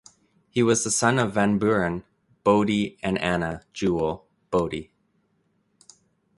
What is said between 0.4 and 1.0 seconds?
He was the